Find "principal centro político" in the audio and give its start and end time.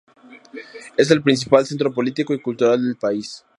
1.21-2.33